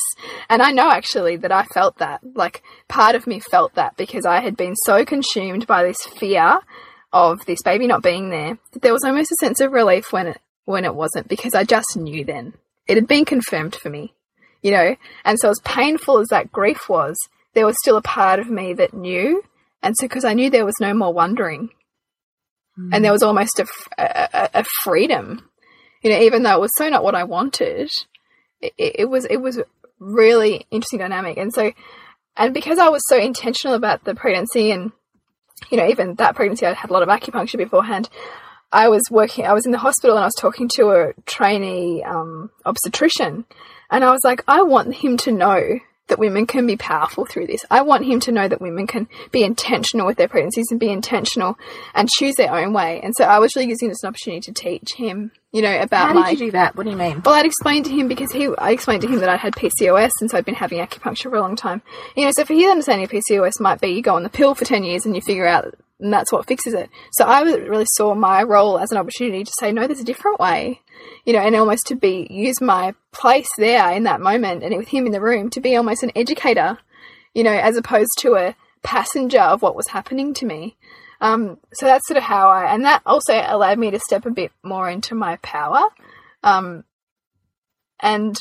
[0.50, 2.22] And I know actually that I felt that.
[2.36, 6.60] Like part of me felt that because I had been so consumed by this fear
[7.12, 8.58] of this baby not being there.
[8.72, 11.64] that There was almost a sense of relief when it when it wasn't because I
[11.64, 12.54] just knew then
[12.88, 14.14] it had been confirmed for me,
[14.62, 14.96] you know.
[15.26, 17.18] And so, as painful as that grief was,
[17.54, 19.44] there was still a part of me that knew.
[19.82, 21.70] And so, because I knew there was no more wondering,
[22.78, 23.16] and there mm.
[23.16, 23.68] was almost a
[23.98, 25.50] a freedom,
[26.04, 27.90] you know, even though it was so not what I wanted,
[28.62, 29.60] it, it was it was
[30.00, 31.38] really interesting dynamic.
[31.38, 31.72] And so,
[32.38, 34.92] and because I was so intentional about the pregnancy, and
[35.72, 38.10] you know, even that pregnancy, I had a lot of acupuncture beforehand.
[38.72, 42.04] I was working, I was in the hospital and I was talking to a trainee
[42.04, 43.46] um, obstetrician.
[43.92, 47.48] And I was like, I want him to know that women can be powerful through
[47.48, 47.64] this.
[47.70, 50.90] I want him to know that women can be intentional with their pregnancies and be
[50.90, 51.58] intentional
[51.94, 53.00] and choose their own way.
[53.02, 56.14] And so I was really using this an opportunity to teach him, you know, about
[56.14, 56.76] How did you do that?
[56.76, 57.22] What do you mean?
[57.24, 60.10] Well, I'd explained to him because he, I explained to him that I'd had PCOS
[60.20, 61.84] and so I'd been having acupuncture for a long time.
[62.18, 64.56] You know, so for his understanding of PCOS might be you go on the pill
[64.56, 66.90] for 10 years and you figure out and that's what fixes it.
[67.14, 70.40] So I really saw my role as an opportunity to say, no, there's a different
[70.40, 70.82] way,
[71.24, 74.90] you know, and almost to be, use my place there in that moment and with
[74.90, 76.80] him in the room to be almost an educator,
[77.34, 80.76] you know, as opposed to a passenger of what was happening to me.
[81.24, 84.30] Um, so that's sort of how I, and that also allowed me to step a
[84.30, 85.82] bit more into my power,
[86.44, 86.84] um,
[88.02, 88.38] and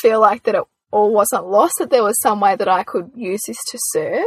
[0.00, 3.10] feel like that it all wasn't lost, that there was some way that I could
[3.14, 4.24] use this to serve.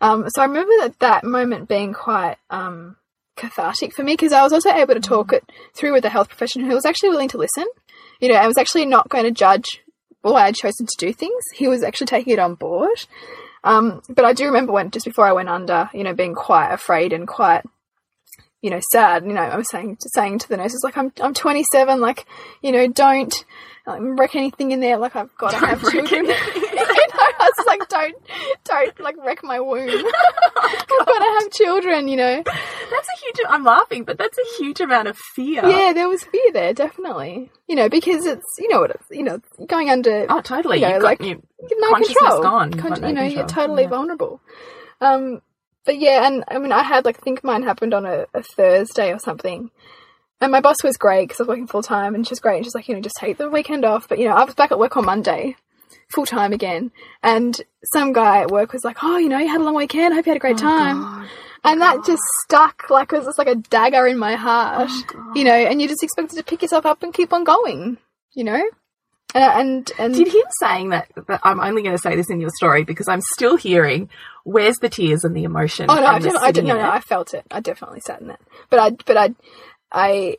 [0.00, 2.96] Um, so I remember that that moment being quite um,
[3.36, 6.28] cathartic for me because I was also able to talk it through with a health
[6.28, 7.66] professional who was actually willing to listen.
[8.20, 9.82] You know, I was actually not going to judge
[10.22, 11.44] why I'd chosen to do things.
[11.54, 13.04] He was actually taking it on board.
[13.68, 16.72] Um, but I do remember when just before I went under, you know, being quite
[16.72, 17.64] afraid and quite,
[18.62, 19.26] you know, sad.
[19.26, 22.00] You know, I was saying saying to the nurses like, "I'm I'm 27.
[22.00, 22.24] Like,
[22.62, 23.44] you know, don't
[23.86, 24.96] like, wreck anything in there.
[24.96, 28.16] Like, I've got to have children." you know, I was like, "Don't
[28.64, 29.88] don't like wreck my womb.
[30.56, 32.42] I've got to have children." You know.
[32.44, 33.36] That's a huge.
[33.48, 35.66] I'm laughing, but that's a huge amount of fear.
[35.66, 37.50] Yeah, there was fear there, definitely.
[37.68, 40.26] You know, because it's you know what it's you know going under.
[40.28, 40.78] Oh, totally.
[40.80, 42.42] You know, You've like got no consciousness control.
[42.42, 42.72] gone.
[42.74, 43.88] Con- no you know, you're totally Yeah.
[43.90, 44.40] vulnerable.
[45.00, 45.42] Um,
[45.84, 48.42] but yeah, and I mean, I had like I think mine happened on a, a
[48.42, 49.70] Thursday or something,
[50.40, 52.56] and my boss was great because I was working full time, and she's great.
[52.56, 54.08] And she's like, you know, just take the weekend off.
[54.08, 55.56] But you know, I was back at work on Monday,
[56.10, 56.90] full time again,
[57.22, 57.60] and
[57.92, 60.12] some guy at work was like, oh, you know, you had a long weekend.
[60.12, 61.28] I hope you had a Oh, great time.
[61.64, 65.32] And that just stuck like it was just like a dagger in my heart, Oh,
[65.34, 65.52] you know.
[65.52, 67.98] And you're just expected to pick yourself up and keep on going,
[68.34, 68.62] you know.
[69.34, 72.40] And and and Did him saying that, but I'm only going to say this in
[72.40, 74.08] your story because I'm still hearing
[74.44, 75.86] where's the tears and the emotion.
[75.90, 76.68] Oh no, I definitely, I didn't.
[76.68, 76.90] no, no.
[76.90, 77.44] I felt it.
[77.50, 78.40] I definitely sat in that.
[78.70, 79.34] But I, but I,
[79.92, 80.36] I,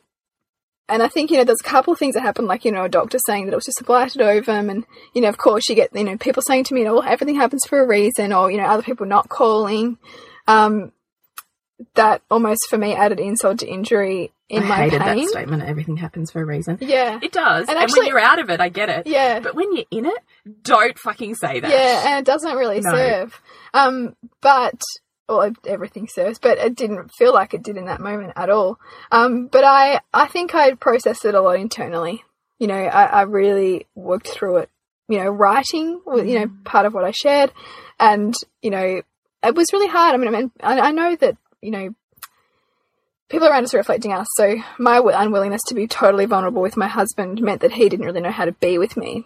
[0.90, 2.84] and I think you know, there's a couple of things that happened, like you know,
[2.84, 5.68] a doctor saying that it was just a blighted ovum, and you know, of course,
[5.68, 7.86] you get you know, people saying to me, you know, well, everything happens for a
[7.86, 9.98] reason, or you know, other people not calling.
[10.46, 10.92] Um,
[11.94, 15.16] that almost for me added insult to injury in I my hated pain.
[15.24, 15.62] that statement.
[15.62, 16.76] Everything happens for a reason.
[16.80, 17.68] Yeah, It does.
[17.68, 19.06] And And, when you're out of it, I get it.
[19.06, 19.40] yeah.
[19.40, 20.18] But when you're in it,
[20.62, 21.70] don't fucking say that.
[21.70, 22.90] Yeah, and it doesn't really No.
[22.92, 23.40] serve.
[23.72, 24.78] Um, but
[25.30, 28.78] well, everything serves, but it didn't feel like it did in that moment at all.
[29.12, 32.24] Um, but I, I think I processed it a lot internally.
[32.58, 34.70] You know, I, I really worked through it.
[35.08, 37.52] You know, writing was, you know, part of what I shared,
[37.98, 39.02] and you know,
[39.42, 40.14] it was really hard.
[40.14, 41.94] I mean, I mean, I, I know that you know.
[43.28, 46.88] People around us are reflecting us, so my unwillingness to be totally vulnerable with my
[46.88, 49.24] husband meant that he didn't really know how to be with me.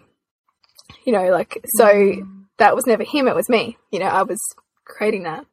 [1.05, 2.13] You know, like, so
[2.57, 3.77] that was never him, it was me.
[3.91, 4.37] You know, I was
[4.85, 5.45] creating that.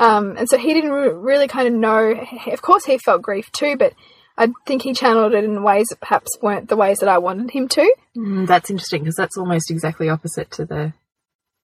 [0.00, 2.26] Um, and so he didn't really kind of know.
[2.50, 3.92] Of course, he felt grief too, but
[4.38, 7.50] I think he channeled it in ways that perhaps weren't the ways that I wanted
[7.50, 7.94] him to.
[8.16, 10.92] Mm, that's interesting because that's almost exactly opposite to the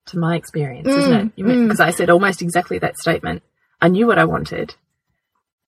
[0.08, 1.42] to my experience, isn't Mm, it?
[1.42, 1.64] mm.
[1.64, 3.42] Because I said almost exactly that statement.
[3.80, 4.74] I knew what I wanted,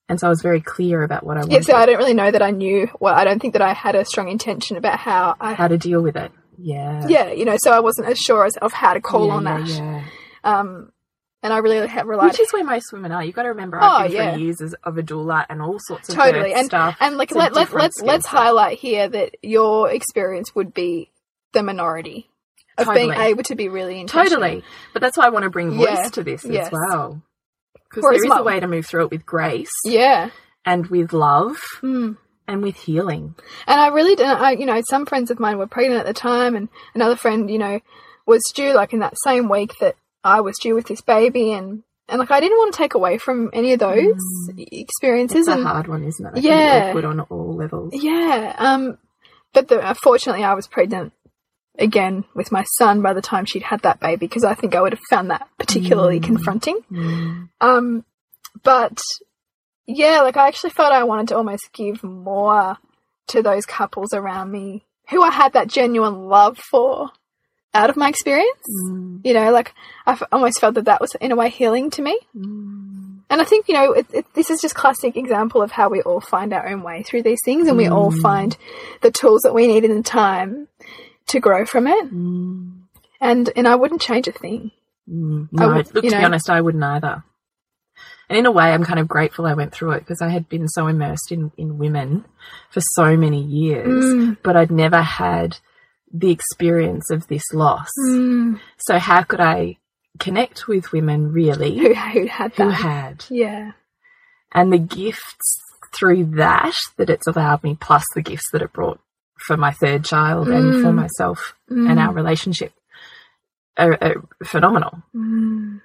[0.08, 1.54] and so I was very clear about what I wanted.
[1.54, 2.88] Yeah, so I don't really know that I knew.
[3.00, 5.54] Well, I don't think that I had a strong intention about how I.
[5.54, 6.30] how to deal with it.
[6.60, 7.06] Yeah.
[7.08, 9.44] yeah, you know, so I wasn't as sure as of how to call Yeah, on
[9.44, 9.68] yeah, that.
[9.68, 10.04] yeah.
[10.44, 10.92] Um,
[11.42, 13.22] and I really have relied Which is where most women are.
[13.24, 14.32] You've got to remember, Oh, I've been yeah.
[14.34, 16.96] through years as, of a doula and all sorts of totally and stuff.
[17.00, 21.10] and like let, let, let's let's highlight here that your experience would be
[21.52, 22.28] the minority
[22.76, 24.40] of being able to be really intentional.
[24.40, 24.64] Totally.
[24.92, 26.66] But that's why I want to bring voice Yeah, to this yes.
[26.66, 27.22] as well.
[27.88, 30.30] Because there is my- a way to move through it with grace Yeah.
[30.64, 32.16] and with love Mm.
[32.46, 33.34] and with healing.
[33.66, 36.12] And I really didn't, I, you know, some friends of mine were pregnant at the
[36.12, 37.80] time, and another friend, you know,
[38.26, 41.82] was due like in that same week that I was due with this baby, and
[42.08, 44.14] and like I didn't want to take away from any of those
[44.56, 45.46] experiences.
[45.46, 46.32] It's a hard one, isn't it?
[46.36, 46.92] I Yeah.
[47.04, 47.92] on all levels.
[47.94, 48.98] yeah, um,
[49.52, 51.12] but the, unfortunately, I was pregnant
[51.78, 54.80] again with my son by the time she'd had that baby because I think I
[54.82, 56.80] would have found that particularly confronting.
[56.90, 57.48] Mm.
[57.60, 58.04] Um,
[58.64, 58.98] but
[59.86, 62.78] yeah, like I actually felt I wanted to almost give more
[63.28, 67.10] to those couples around me who I had that genuine love for
[67.74, 68.62] out of my experience.
[68.90, 69.20] Mm.
[69.24, 69.74] You know, like
[70.06, 72.18] I f- almost felt that that was in a way healing to me.
[72.36, 73.20] Mm.
[73.30, 76.00] And I think, you know, it, it, this is just classic example of how we
[76.00, 78.56] all find our own way through these things and we all find
[79.02, 80.66] the tools that we need in the time
[81.26, 82.10] to grow from it.
[82.12, 82.84] Mm.
[83.20, 84.70] And, and I wouldn't change a thing.
[85.06, 85.48] Mm.
[85.58, 87.22] I No, would- look, to be honest, I wouldn't either.
[88.30, 90.48] And in a way, I'm kind of grateful I went through it because I had
[90.48, 92.24] been so immersed in, in women
[92.70, 94.36] for so many years, Mm.
[94.42, 95.58] but I'd never had
[96.12, 97.88] the experience of this loss.
[98.08, 98.60] Mm.
[98.78, 99.76] So how could I
[100.18, 102.72] connect with women really Who, who had who that.
[102.72, 103.24] had?
[103.30, 103.72] yeah.
[104.52, 105.58] And the gifts
[105.94, 109.00] through that that it's allowed me, plus the gifts that it brought
[109.46, 110.94] for my third child and for Mm.
[110.96, 111.90] myself Mm.
[111.90, 112.72] and our relationship
[113.76, 115.02] are, are phenomenal.
[115.14, 115.80] Mm.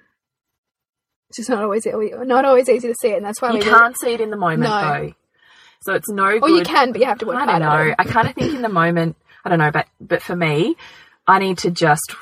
[1.28, 3.62] It's just not always not always easy to see it, and that's why You we
[3.64, 4.80] can't see it in the moment No.
[4.80, 5.12] though.
[5.82, 6.42] So it's no good.
[6.42, 7.94] or you can, but you have to work I don't know.
[7.98, 10.76] I kind of think in the moment, I don't know, but but for me,
[11.26, 12.14] I need to just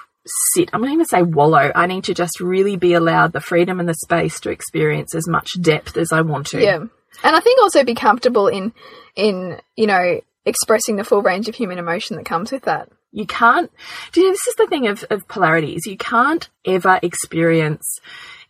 [0.54, 0.70] sit.
[0.72, 1.72] I'm not even say wallow.
[1.74, 5.28] I need to just really be allowed the freedom and the space to experience as
[5.28, 6.62] much depth as I want to.
[6.62, 6.84] Yeah.
[7.24, 8.72] And I think also be comfortable in
[9.16, 12.88] in, you know, expressing the full range of human emotion that comes with that.
[13.14, 13.70] You can't,
[14.12, 15.84] do you know, this is the thing of, of polarities.
[15.84, 18.00] You can't ever experience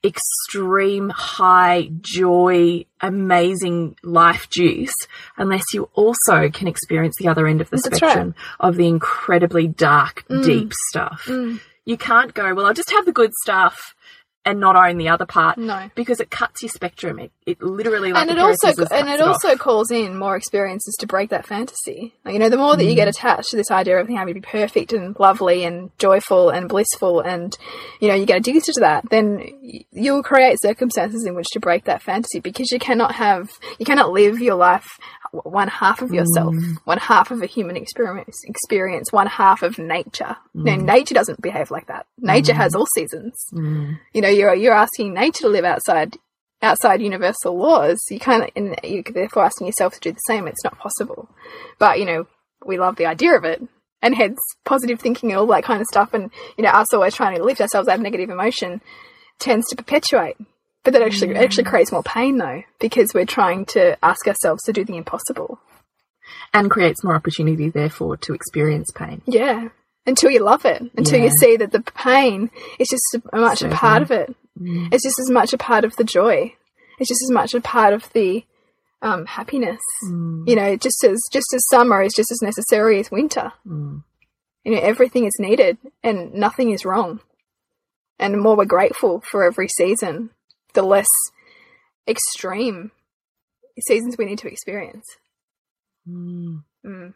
[0.05, 4.95] extreme high joy, amazing life juice
[5.37, 8.69] unless you also can experience the other end of the That's spectrum right.
[8.69, 11.25] of the incredibly dark, deep stuff.
[11.27, 11.61] Mm.
[11.85, 13.95] You can't go, well, I'll just have the good stuff
[14.45, 15.89] and not own the other part No.
[15.95, 17.19] because it cuts your spectrum.
[17.21, 19.29] It, it literally like and it also and it off.
[19.45, 22.13] also calls in more experiences to break that fantasy.
[22.25, 22.97] Like, you know, the more that you Mm.
[22.97, 26.69] get attached to this idea of having to be perfect and lovely and joyful and
[26.69, 27.57] blissful, and
[28.01, 29.43] you know, you get addicted to that, then
[29.93, 34.11] you'll create circumstances in which to break that fantasy because you cannot have you cannot
[34.11, 34.89] live your life
[35.33, 36.77] one half of yourself, Mm.
[36.85, 40.37] one half of a human experience, experience one half of nature.
[40.55, 40.83] No, Mm.
[40.85, 42.07] nature doesn't behave like that.
[42.19, 43.99] Nature has all seasons Mm.
[44.13, 46.17] you know you're you're asking nature to live outside
[46.63, 50.63] outside universal laws you can't and you're therefore asking yourself to do the same it's
[50.63, 51.29] not possible
[51.81, 52.27] but you know
[52.65, 53.61] we love the idea of it
[54.01, 57.15] and hence positive thinking and all that kind of stuff and you know us always
[57.17, 58.81] trying to lift ourselves out of negative emotion
[59.41, 60.37] tends to perpetuate
[60.85, 64.63] but that actually it actually creates more pain though because we're trying to ask ourselves
[64.65, 65.61] to do the impossible
[66.55, 69.23] And creates more opportunity, therefore, to experience pain.
[69.27, 69.69] yeah
[70.05, 71.25] until you love it until Yeah.
[71.27, 74.93] you see that the pain is just as much a part of it Mm.
[74.93, 76.55] it's just as much a part of the joy.
[76.99, 78.45] It's just as much a part of the
[79.01, 79.81] um, happiness.
[80.05, 80.47] Mm.
[80.47, 83.55] You know, just as just as summer is just as necessary as winter.
[83.67, 84.03] Mm.
[84.63, 87.21] You know, everything is needed and nothing is wrong.
[88.19, 90.31] And the more we're grateful for every season,
[90.75, 91.09] the less
[92.09, 92.91] extreme
[93.87, 95.05] seasons we need to experience.
[96.09, 96.63] Mm.
[96.85, 97.15] Mm.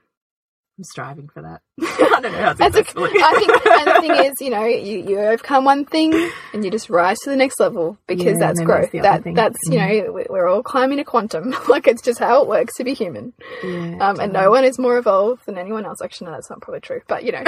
[0.79, 1.63] I'm striving for that.
[1.81, 3.11] I don't know how That's a, successfully.
[3.23, 6.13] I think, and the thing is, you know, you, you overcome one thing
[6.53, 8.91] and you just rise to the next level because Yeah, that's growth.
[8.93, 10.07] there's That that's you Mm.
[10.07, 11.55] know, we- we're all climbing a quantum.
[11.69, 13.33] like it's just how it works to be human.
[13.65, 16.03] Yeah, Um, and no one is more evolved than anyone else.
[16.03, 17.01] Actually, no, that's not probably true.
[17.09, 17.43] But you know,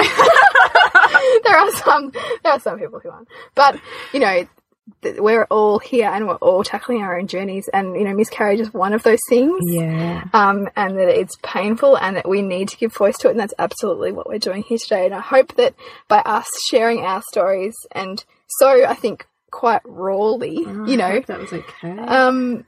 [1.43, 2.11] there are some
[2.43, 3.27] there are some people who aren't.
[3.55, 3.79] But
[4.13, 4.47] you know,
[5.17, 7.67] we're all here and we're all tackling our own journeys.
[7.69, 9.59] And you know, miscarriage is one of those things.
[9.67, 10.25] Yeah.
[10.33, 13.31] Um, and that it's painful and that we need to give voice to it.
[13.31, 15.05] And that's absolutely what we're doing here today.
[15.05, 15.75] And I hope that
[16.07, 18.23] by us sharing our stories and
[18.57, 21.97] so I think quite rawly, you know, that was okay.
[21.99, 22.65] um,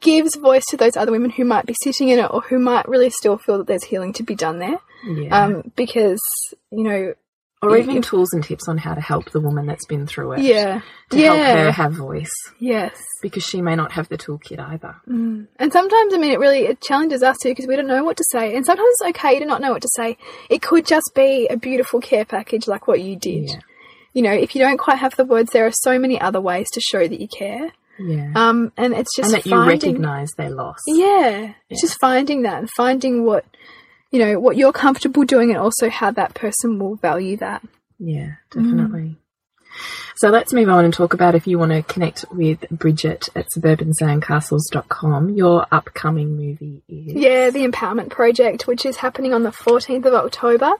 [0.00, 2.88] gives voice to those other women who might be sitting in it or who might
[2.88, 4.78] really still feel that there's healing to be done there.
[5.04, 5.44] yeah.
[5.44, 6.20] Um, because,
[6.70, 7.14] you know,
[7.62, 10.32] or if- even tools and tips on how to help the woman that's been through
[10.32, 10.40] it.
[10.40, 10.80] yeah.
[11.10, 12.98] To help her have voice Yes.
[13.22, 14.96] because she may not have the toolkit either.
[15.08, 15.46] Mm.
[15.58, 18.16] And sometimes, I mean, it really it challenges us too because we don't know what
[18.16, 18.56] to say.
[18.56, 20.16] And sometimes it's okay to not know what to say.
[20.50, 23.50] It could just be a beautiful care package like what you did.
[23.50, 23.60] Yeah.
[24.14, 26.68] You know, if you don't quite have the words, there are so many other ways
[26.72, 27.72] to show that you care.
[27.98, 28.32] Yeah.
[28.34, 30.78] Um, and it's just and that you recognise their loss.
[30.86, 33.44] Yeah, it's just finding that and finding what
[34.12, 37.62] you know what you're comfortable doing, and also how that person will value that.
[37.98, 39.16] Yeah, definitely.
[40.16, 43.46] So let's move on and talk about if you want to connect with Bridget at
[43.56, 45.30] suburbansandcastles.com.
[45.30, 47.14] Your upcoming movie is.
[47.14, 50.72] Yeah, the Empowerment Project, which is happening on the 14th of October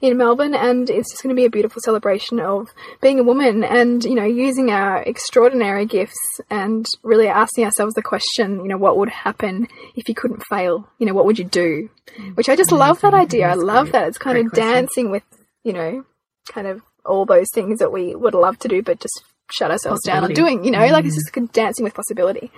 [0.00, 2.68] in Melbourne, and it's just going to be a beautiful celebration of
[3.00, 8.02] being a woman and, you know, using our extraordinary gifts and really asking ourselves the
[8.02, 10.88] question, you know, what would happen if you couldn't fail?
[10.98, 11.90] You know, what would you do?
[12.34, 12.80] Which I just mm-hmm.
[12.80, 13.22] love that mm-hmm.
[13.22, 13.48] idea.
[13.48, 13.92] I love great.
[13.92, 14.08] that.
[14.08, 14.72] It's kind Great of question.
[14.72, 15.22] dancing with,
[15.62, 16.04] you know,
[16.48, 20.02] kind of all those things that we would love to do, but just shut ourselves
[20.04, 22.50] down on doing, you know, like it's just kind dancing with possibility.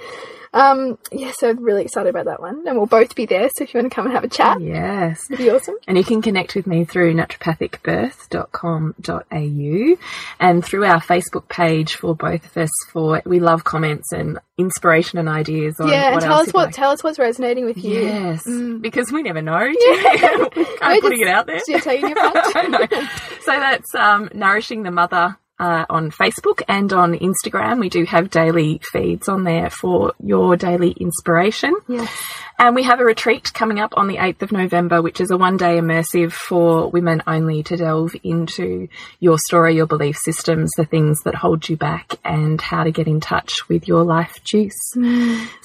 [0.53, 2.67] Um, yeah, so really excited about that one.
[2.67, 4.61] And we'll both be there, so if you want to come and have a chat,
[4.61, 5.23] Yes.
[5.31, 5.77] it'd be awesome.
[5.87, 9.97] And you can connect with me through naturopathicbirth.com.au
[10.41, 15.21] and through our Facebook page for both of us for we love comments and inspiration
[15.21, 16.75] and ideas on yeah, and tell us what like.
[16.75, 18.01] tell us what's resonating with you.
[18.01, 18.83] Yes, Mm.
[18.83, 19.63] because we never know.
[19.63, 20.03] Yeah.
[20.13, 20.53] Kind of
[21.01, 21.61] putting just- it out there.
[21.69, 23.11] Yeah, taking your punch.
[23.51, 27.81] So that's um, Nourishing the Mother uh, on Facebook and on Instagram.
[27.81, 31.75] We do have daily feeds on there for your daily inspiration.
[31.89, 32.17] Yes.
[32.61, 35.37] And we have a retreat coming up on the 8th of November, which is a
[35.37, 38.87] one day immersive for women only to delve into
[39.19, 43.09] your story, your belief systems, the things that hold you back, and how to get
[43.09, 44.79] in touch with your life juice.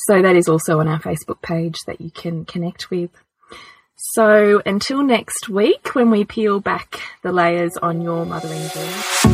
[0.07, 3.11] So that is also on our Facebook page that you can connect with.
[3.97, 9.25] So until next week, when we peel back the layers on your mothering journey.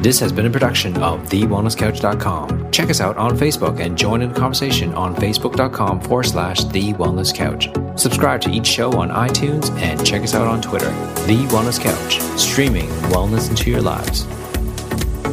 [0.00, 2.70] This has been a production of TheWellnessCouch.com.
[2.70, 6.92] Check us out on Facebook and join in the conversation on Facebook.com forward slash The
[6.94, 7.68] Wellness Couch.
[8.00, 10.90] Subscribe to each show on iTunes and check us out on Twitter.
[11.26, 14.24] The Wellness Couch, streaming wellness into your lives.